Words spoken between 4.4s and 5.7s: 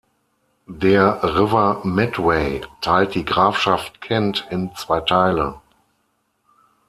in zwei Teile.